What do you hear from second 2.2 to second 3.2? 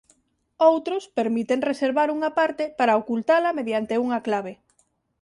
parte para